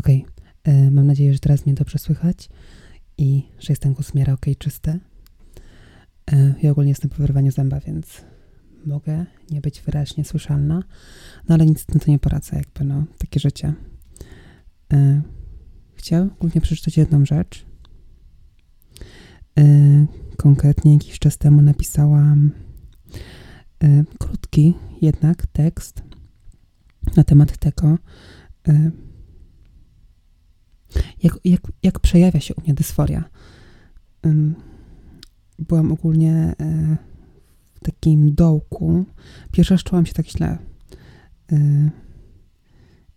[0.00, 0.26] Okej,
[0.62, 0.90] okay.
[0.90, 2.48] mam nadzieję, że teraz mnie dobrze słychać
[3.18, 5.00] i że jest ten głos okay, czysty.
[6.32, 8.24] E, ja ogólnie jestem po wyrwaniu zęba, więc
[8.86, 10.82] mogę nie być wyraźnie słyszalna,
[11.48, 13.74] no ale nic na to nie poradzę, jakby no, takie życie.
[14.92, 15.22] E,
[15.94, 17.66] chciałam ogólnie przeczytać jedną rzecz.
[19.58, 20.06] E,
[20.36, 22.50] konkretnie jakiś czas temu napisałam
[24.18, 26.02] krótki jednak tekst
[27.16, 27.98] na temat tego,
[31.22, 33.24] jak, jak, jak przejawia się u mnie dysforia.
[35.58, 36.96] Byłam ogólnie e,
[37.74, 39.04] w takim dołku.
[39.52, 40.58] Pierwszy raz czułam się tak źle.
[41.52, 41.90] E,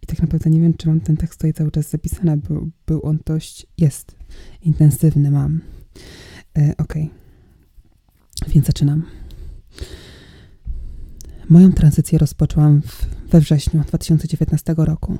[0.01, 3.05] I tak naprawdę nie wiem, czy mam ten tekst tutaj cały czas zapisany, bo był
[3.05, 4.15] on dość, jest
[4.61, 5.61] intensywny, mam.
[6.57, 6.93] E, ok.
[8.47, 9.05] Więc zaczynam.
[11.49, 15.17] Moją tranzycję rozpoczęłam w, we wrześniu 2019 roku.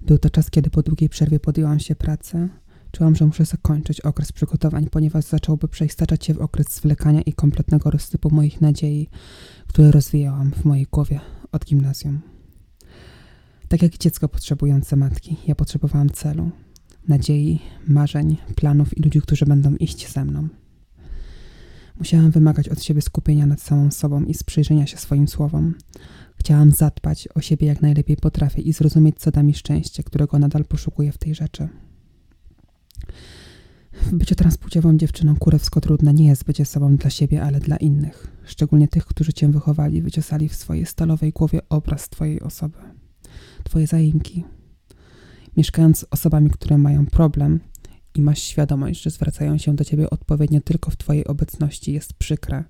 [0.00, 2.48] Był to czas, kiedy po długiej przerwie podjęłam się pracy.
[2.92, 7.90] Czułam, że muszę zakończyć okres przygotowań, ponieważ zacząłby przeistaczać się w okres zwlekania i kompletnego
[7.90, 9.08] rozsypu moich nadziei,
[9.66, 11.20] które rozwijałam w mojej głowie
[11.52, 12.20] od gimnazjum.
[13.68, 16.50] Tak jak dziecko potrzebujące matki, ja potrzebowałam celu,
[17.08, 20.48] nadziei, marzeń, planów i ludzi, którzy będą iść ze mną.
[21.98, 25.74] Musiałam wymagać od siebie skupienia nad samą sobą i sprzyjrzenia się swoim słowom.
[26.40, 30.64] Chciałam zadbać o siebie jak najlepiej potrafię i zrozumieć, co da mi szczęście, którego nadal
[30.64, 31.68] poszukuję w tej rzeczy.
[34.12, 38.88] Bycie transpłciową dziewczyną kurewsko trudne nie jest bycie sobą dla siebie, ale dla innych, szczególnie
[38.88, 42.78] tych, którzy cię wychowali, wyciosali w swojej stalowej głowie obraz twojej osoby,
[43.64, 44.44] twoje zaimki.
[45.56, 47.60] Mieszkając z osobami, które mają problem
[48.14, 52.64] i masz świadomość, że zwracają się do ciebie odpowiednio tylko w twojej obecności, jest przykre,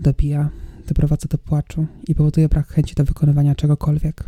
[0.00, 0.50] dobija,
[0.88, 4.24] doprowadza do płaczu i powoduje brak chęci do wykonywania czegokolwiek.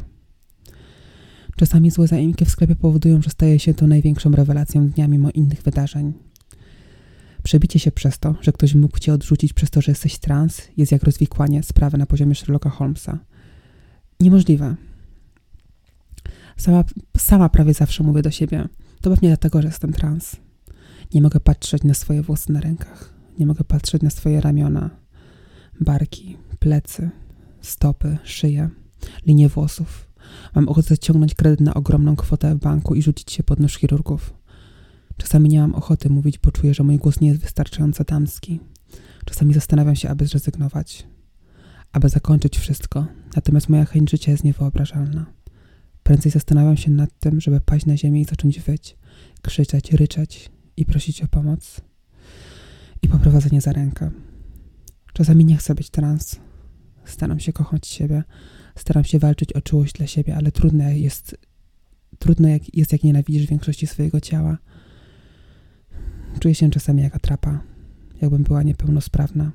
[1.56, 5.62] Czasami złe zaimki w sklepie powodują, że staje się to największą rewelacją dnia mimo innych
[5.62, 6.12] wydarzeń.
[7.42, 10.92] Przebicie się przez to, że ktoś mógł cię odrzucić przez to, że jesteś trans, jest
[10.92, 13.18] jak rozwikłanie sprawy na poziomie Sherlocka Holmesa.
[14.20, 14.76] Niemożliwe.
[16.56, 16.84] Sama,
[17.16, 18.68] sama prawie zawsze mówię do siebie.
[19.00, 20.36] To pewnie dlatego, że jestem trans.
[21.14, 23.14] Nie mogę patrzeć na swoje włosy na rękach.
[23.38, 24.90] Nie mogę patrzeć na swoje ramiona,
[25.80, 27.10] barki, plecy,
[27.60, 28.70] stopy, szyję,
[29.26, 30.08] linie włosów.
[30.54, 34.34] Mam ochotę ciągnąć kredyt na ogromną kwotę w banku i rzucić się pod nóż chirurgów.
[35.16, 38.60] Czasami nie mam ochoty mówić, bo czuję, że mój głos nie jest wystarczająco damski.
[39.24, 41.06] Czasami zastanawiam się, aby zrezygnować,
[41.92, 43.06] aby zakończyć wszystko,
[43.36, 45.26] natomiast moja chęć życia jest niewyobrażalna.
[46.02, 48.96] Prędzej zastanawiam się nad tym, żeby paść na ziemię i zacząć wyć,
[49.42, 51.80] krzyczeć, ryczeć i prosić o pomoc
[53.02, 54.10] i poprowadzenie za rękę.
[55.12, 56.40] Czasami nie chcę być trans.
[57.10, 58.22] Staram się kochać siebie,
[58.76, 61.36] staram się walczyć o czułość dla siebie, ale trudne jest,
[62.18, 64.58] trudno jak, jest jak nienawidzisz większości swojego ciała.
[66.40, 67.60] Czuję się czasami jak atrapa,
[68.22, 69.52] jakbym była niepełnosprawna,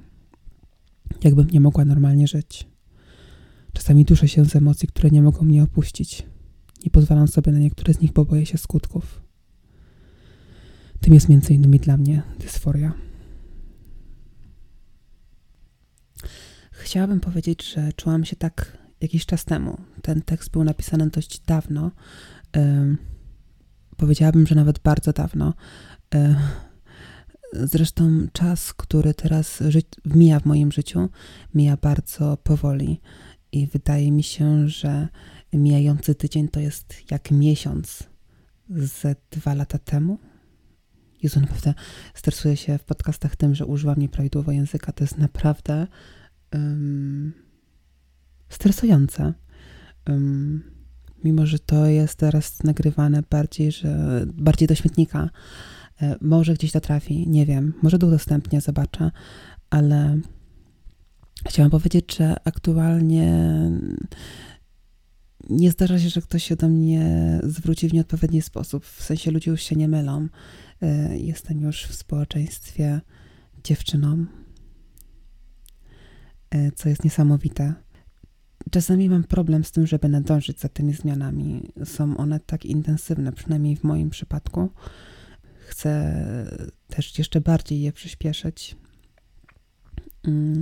[1.23, 2.67] jakbym nie mogła normalnie żyć.
[3.73, 6.23] Czasami duszę się z emocji, które nie mogą mnie opuścić.
[6.85, 9.21] Nie pozwalam sobie na niektóre z nich, bo boję się skutków.
[10.99, 12.94] Tym jest między innymi dla mnie dysforia.
[16.85, 19.78] Chciałabym powiedzieć, że czułam się tak jakiś czas temu.
[20.01, 21.91] Ten tekst był napisany dość dawno.
[23.97, 25.53] powiedziałabym, że nawet bardzo dawno.
[27.53, 29.63] zresztą czas, który teraz
[30.06, 31.09] mija w moim życiu,
[31.53, 33.01] mija bardzo powoli.
[33.51, 35.07] I wydaje mi się, że
[35.53, 38.03] mijający tydzień to jest jak miesiąc
[38.69, 40.19] z dwa lata temu.
[41.24, 41.74] Jezu, naprawdę
[42.13, 44.91] stresuję się w podcastach tym, że używam nieprawidłowo języka.
[44.91, 45.88] To jest naprawdę
[46.55, 47.33] um,
[48.49, 49.33] stresujące.
[50.09, 50.63] Um,
[51.23, 55.29] mimo, że to jest teraz nagrywane bardziej, że bardziej do śmietnika.
[56.01, 57.73] E, może gdzieś to trafi, nie wiem.
[57.81, 59.11] Może to udostępnię, zobaczę,
[59.69, 60.19] ale
[61.47, 63.31] chciałam powiedzieć, że aktualnie
[65.49, 68.85] nie zdarza się, że ktoś się do mnie zwróci w nieodpowiedni sposób.
[68.85, 70.27] W sensie ludzie już się nie mylą.
[70.81, 73.01] E, jestem już w społeczeństwie
[73.63, 74.25] dziewczyną,
[76.75, 77.74] co jest niesamowite.
[78.72, 81.72] Czasami mam problem z tym, żeby nadążyć za tymi zmianami.
[81.86, 84.69] Są one tak intensywne, przynajmniej w moim przypadku.
[85.68, 86.16] Chcę
[86.88, 88.75] też jeszcze bardziej je przyspieszyć.
[90.28, 90.62] Mm,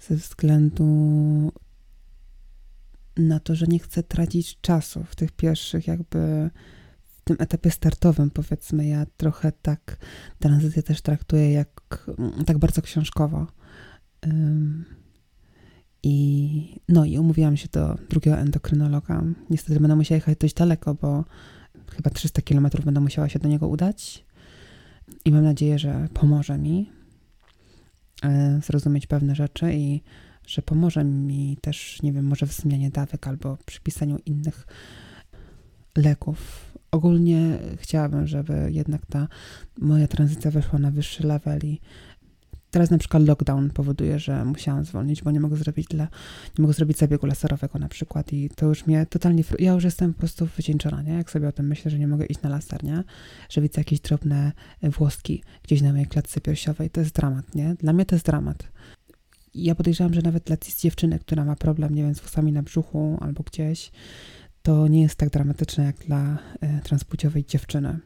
[0.00, 0.84] ze względu
[3.16, 6.50] na to, że nie chcę tracić czasu w tych pierwszych, jakby
[7.02, 8.86] w tym etapie startowym, powiedzmy.
[8.86, 9.96] Ja trochę tak
[10.38, 12.06] tranzycję też traktuję jak
[12.46, 13.46] tak bardzo książkowo.
[16.02, 19.22] I no i umówiłam się do drugiego endokrynologa.
[19.50, 21.24] Niestety będę musiała jechać dość daleko, bo
[21.90, 24.24] chyba 300 kilometrów będę musiała się do niego udać
[25.24, 26.90] i mam nadzieję, że pomoże mi
[28.22, 30.00] e, zrozumieć pewne rzeczy i
[30.46, 34.66] że pomoże mi też, nie wiem, może w zmianie dawek albo przy pisaniu innych
[35.96, 36.70] leków.
[36.90, 39.28] Ogólnie chciałabym, żeby jednak ta
[39.78, 41.80] moja tranzycja weszła na wyższy level i
[42.70, 46.04] Teraz na przykład lockdown powoduje, że musiałam zwolnić, bo nie mogę zrobić dla,
[46.58, 50.12] nie mogę zrobić zabiegu laserowego na przykład i to już mnie totalnie, ja już jestem
[50.14, 51.12] po prostu wycieńczona, nie?
[51.12, 53.04] Jak sobie o tym myślę, że nie mogę iść na laser, nie?
[53.48, 54.52] Że widzę jakieś drobne
[54.82, 57.74] włoski gdzieś na mojej klatce piersiowej, to jest dramat, nie?
[57.74, 58.68] Dla mnie to jest dramat.
[59.54, 63.18] Ja podejrzewam, że nawet dla dziewczyny, która ma problem, nie wiem, z włosami na brzuchu
[63.20, 63.90] albo gdzieś,
[64.62, 67.98] to nie jest tak dramatyczne jak dla e, transpłciowej dziewczyny.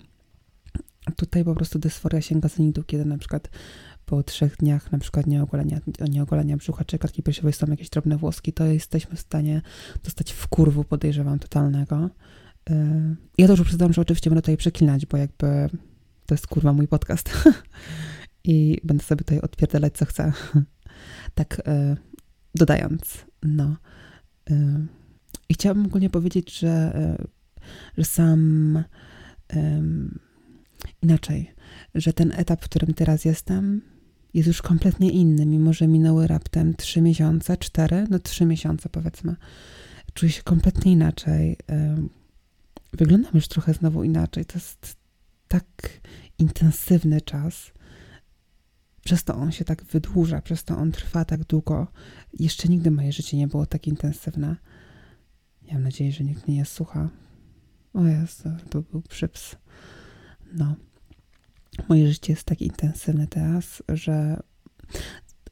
[1.16, 3.48] Tutaj po prostu dysforia sięga zenitu, kiedy na przykład
[4.06, 5.80] po trzech dniach na przykład nieogolenia,
[6.10, 9.62] nieogolenia brzucha czy klatki piersiowej są jakieś drobne włoski, to jesteśmy w stanie
[10.04, 12.10] dostać w kurwu, podejrzewam, totalnego.
[12.70, 15.68] Y, ja już przyznam, że oczywiście będę tutaj przeklinać, bo jakby
[16.26, 17.30] to jest kurwa mój podcast
[18.44, 20.32] i będę sobie tutaj odpierdalać co chcę.
[21.34, 21.96] tak y,
[22.54, 23.76] dodając, no.
[24.50, 24.54] Y,
[25.48, 26.92] I chciałabym ogólnie powiedzieć, że,
[27.98, 28.84] że sam
[31.02, 31.54] inaczej,
[31.94, 33.80] że ten etap, w którym teraz jestem,
[34.34, 39.36] jest już kompletnie inny, mimo że minęły raptem trzy miesiące, cztery, no trzy miesiące powiedzmy.
[40.14, 41.56] Czuję się kompletnie inaczej.
[42.92, 44.44] Wyglądam już trochę znowu inaczej.
[44.44, 44.96] To jest
[45.48, 46.00] tak
[46.38, 47.72] intensywny czas.
[49.04, 51.86] Przez to on się tak wydłuża, przez to on trwa tak długo.
[52.38, 54.56] Jeszcze nigdy moje życie nie było tak intensywne.
[55.72, 57.10] Mam nadzieję, że nikt mnie nie słucha.
[57.94, 59.56] O Jezu, to był przyps.
[60.52, 60.76] No.
[61.88, 64.42] Moje życie jest tak intensywne teraz, że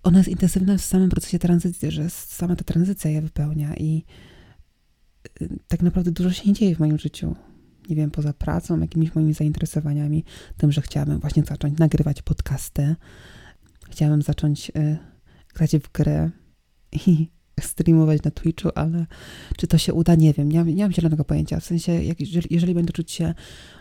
[0.03, 4.05] ona jest intensywna w samym procesie tranzycji, że sama ta tranzycja je wypełnia i
[5.43, 7.37] y, tak naprawdę dużo się nie dzieje w moim życiu.
[7.89, 10.25] Nie wiem, poza pracą, jakimiś moimi zainteresowaniami,
[10.57, 12.97] tym, że chciałabym właśnie zacząć nagrywać podcasty.
[13.91, 14.99] Chciałabym zacząć y,
[15.55, 16.31] grać w gry
[17.07, 17.29] i
[17.65, 19.07] streamować na Twitchu, ale
[19.57, 20.53] czy to się uda, nie wiem.
[20.53, 21.61] Nie, nie mam zielonego pojęcia.
[21.61, 22.21] W sensie, jak,
[22.51, 23.35] jeżeli, będę czuć się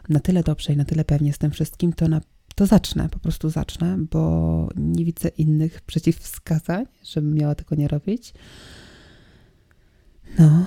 [0.09, 2.21] na tyle dobrze i na tyle pewnie z tym wszystkim, to, na,
[2.55, 8.33] to zacznę, po prostu zacznę, bo nie widzę innych przeciwwskazań, żebym miała tego nie robić.
[10.39, 10.65] No.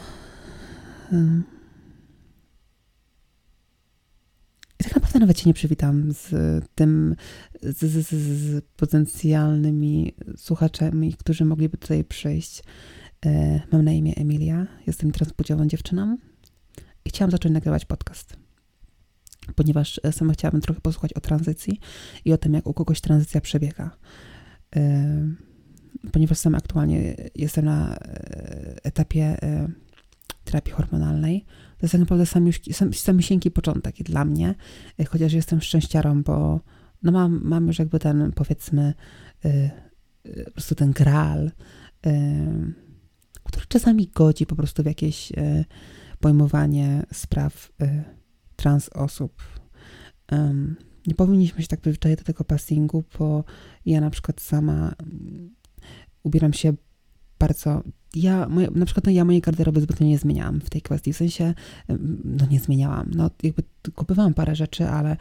[4.80, 6.30] I tak naprawdę nawet się nie przywitam z
[6.74, 7.16] tym,
[7.62, 12.62] z, z, z, potencjalnymi słuchaczami, którzy mogliby tutaj przyjść.
[13.24, 16.16] E, mam na imię Emilia, jestem transpłciową dziewczyną
[17.04, 18.36] i chciałam zacząć nagrywać podcast,
[19.54, 21.80] ponieważ e, sama chciałabym trochę posłuchać o tranzycji
[22.24, 23.96] i o tym, jak u kogoś tranzycja przebiega.
[24.76, 25.34] E,
[26.12, 27.96] ponieważ sama aktualnie jestem na
[28.82, 29.36] etapie
[30.44, 31.44] terapii hormonalnej,
[31.78, 34.54] to jest tak naprawdę sam, sam, samisieńki początek dla mnie,
[35.08, 36.60] chociaż jestem szczęściarą, bo
[37.02, 38.94] no mam, mam już jakby ten, powiedzmy,
[40.44, 41.50] po prostu ten gral,
[43.44, 45.64] który czasami godzi po prostu w jakieś e,
[46.20, 48.04] pojmowanie spraw e,
[48.56, 49.42] trans osób.
[51.06, 53.44] Nie powinniśmy się tak przyzwyczaić do tego passingu, bo
[53.86, 55.54] ja na przykład sama um,
[56.22, 56.72] ubieram się
[57.38, 57.82] bardzo.
[58.14, 61.12] Ja, moje, na przykład no ja mojej garderoby zbytnio nie zmieniałam w tej kwestii.
[61.12, 61.54] W sensie,
[62.24, 63.10] no nie zmieniałam.
[63.14, 63.62] No jakby
[63.94, 65.16] kupowałam parę rzeczy, ale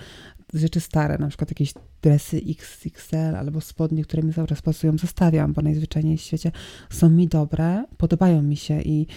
[0.53, 5.53] rzeczy stare, na przykład jakieś dresy XXL albo spodnie, które mi cały czas pasują, zostawiam,
[5.53, 6.51] bo najzwyczajniej w świecie
[6.89, 9.07] są mi dobre, podobają mi się i,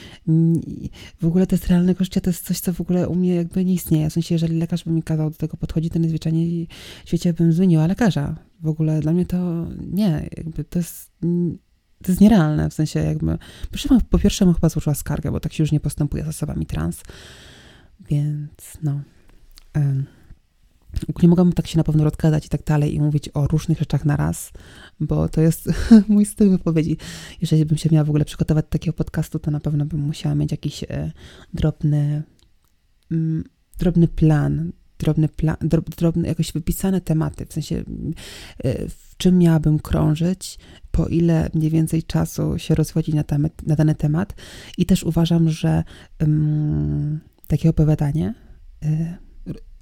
[0.67, 0.91] i
[1.21, 3.65] w ogóle to jest realnego życia, to jest coś, co w ogóle u mnie jakby
[3.65, 4.11] nie istnieje.
[4.11, 6.69] W sensie, jeżeli lekarz by mi kazał do tego podchodzić, to najzwyczajniej
[7.05, 8.37] w świecie bym zmieniła lekarza.
[8.61, 11.11] W ogóle dla mnie to nie, jakby to jest
[12.03, 13.39] to jest nierealne, w sensie jakby,
[14.11, 17.03] po pierwsze bym chyba złożyła skargę, bo tak się już nie postępuje z osobami trans,
[18.09, 19.01] więc no.
[19.75, 20.16] Um
[21.23, 24.05] nie mogłam tak się na pewno rozgadać i tak dalej i mówić o różnych rzeczach
[24.05, 24.53] na raz,
[25.01, 25.69] bo to jest
[26.09, 26.97] mój styl wypowiedzi.
[27.41, 30.35] Jeżeli bym się miała w ogóle przygotować do takiego podcastu, to na pewno bym musiała
[30.35, 31.13] mieć jakiś e,
[31.55, 32.23] drobny,
[33.11, 33.45] mm,
[33.79, 37.77] drobny plan, drobny plan, drob, drobny, jakoś wypisane tematy, w sensie
[38.65, 40.59] e, w czym miałabym krążyć,
[40.91, 44.35] po ile mniej więcej czasu się rozwodzić na, temat, na dany temat
[44.79, 45.85] i też uważam, że
[46.19, 48.35] mm, takie opowiadanie
[48.85, 49.26] e,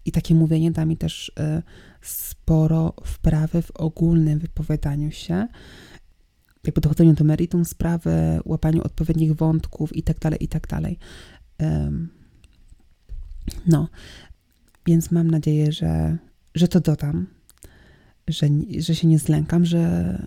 [0.05, 1.63] i takie mówienie da mi też y,
[2.03, 5.49] sporo wprawy w ogólnym wypowiadaniu się,
[6.65, 10.67] jakby dochodzeniu do meritum sprawy, łapaniu odpowiednich wątków i tak dalej, i tak.
[13.67, 13.89] No,
[14.87, 16.19] więc mam nadzieję, że,
[16.55, 17.27] że to dodam,
[18.29, 20.27] że, że się nie zlękam, że,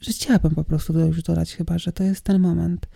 [0.00, 2.86] że chciałabym po prostu już dodać, chyba że to jest ten moment.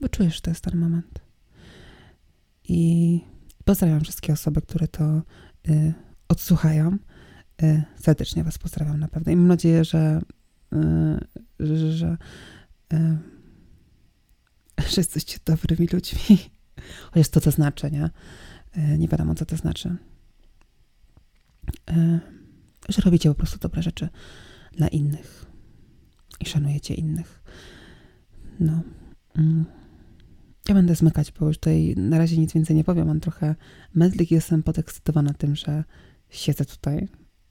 [0.00, 1.29] Bo czujesz, że to jest ten moment.
[2.72, 3.20] I
[3.64, 5.22] pozdrawiam wszystkie osoby, które to
[5.68, 5.94] y,
[6.28, 6.98] odsłuchają.
[7.62, 9.32] Y, serdecznie Was pozdrawiam naprawdę.
[9.32, 10.20] I mam nadzieję, że,
[10.72, 12.16] y, że, że,
[12.92, 13.18] y,
[14.96, 16.38] jesteście dobrymi ludźmi.
[17.12, 18.10] Chociaż to to znaczy, nie?
[18.76, 19.96] Y, nie wiadomo, co to znaczy.
[21.90, 22.20] Y,
[22.88, 24.08] że robicie po prostu dobre rzeczy
[24.72, 25.46] dla innych
[26.40, 27.42] i szanujecie innych.
[28.60, 28.82] No.
[29.34, 29.79] Mm.
[30.70, 33.06] Ja będę zmykać, bo już tutaj na razie nic więcej nie powiem.
[33.06, 33.54] Mam trochę
[33.94, 35.84] mętlik, jestem podekscytowana tym, że
[36.28, 37.08] siedzę tutaj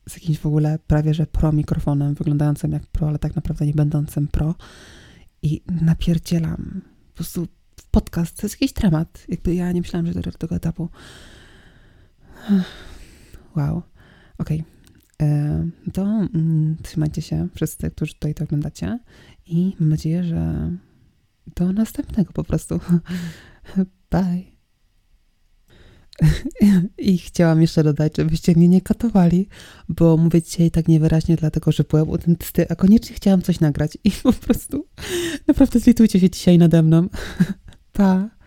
[0.10, 3.74] z jakimś w ogóle prawie że pro mikrofonem, wyglądającym jak pro, ale tak naprawdę nie
[3.74, 4.56] będącym pro
[5.42, 7.48] i napierdzielam po prostu
[7.92, 8.38] podcast.
[8.38, 9.26] To jest jakiś dramat.
[9.28, 10.90] Jakby ja nie myślałam, że do tego etapu.
[13.56, 13.82] Wow.
[14.38, 14.64] Okej.
[15.20, 15.72] Okay.
[15.94, 19.00] To mm, trzymajcie się wszyscy, którzy tutaj to oglądacie
[19.46, 20.72] i mam nadzieję, że
[21.56, 22.80] do następnego po prostu.
[24.12, 24.44] Bye.
[26.98, 29.48] I chciałam jeszcze dodać, żebyście mnie nie katowali,
[29.90, 33.98] bo mówię dzisiaj tak niewyraźnie, dlatego że byłem u dentysty, a koniecznie chciałam coś nagrać
[34.04, 34.86] i po prostu
[35.48, 37.08] naprawdę zlitujcie się dzisiaj nade mną.
[37.94, 38.39] Pa!